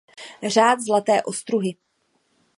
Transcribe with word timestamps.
Řád 0.47 0.79
zlaté 0.79 1.21
ostruhy. 1.23 1.75